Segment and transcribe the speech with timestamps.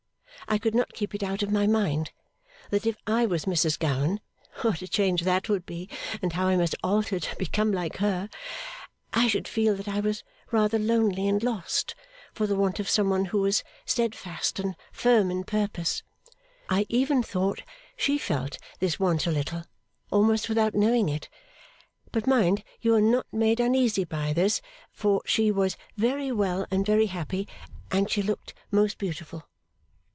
[0.47, 2.11] I could not keep it out of my mind
[2.71, 4.19] that if I was Mrs Gowan
[4.63, 5.87] (what a change that would be,
[6.21, 8.27] and how I must alter to become like her!)
[9.13, 11.95] I should feel that I was rather lonely and lost,
[12.33, 16.03] for the want of some one who was steadfast and firm in purpose.
[16.67, 17.61] I even thought
[17.95, 19.63] she felt this want a little,
[20.11, 21.29] almost without knowing it.
[22.11, 24.61] But mind you are not made uneasy by this,
[24.91, 27.47] for she was 'very well and very happy.'
[27.89, 29.47] And she looked most beautiful.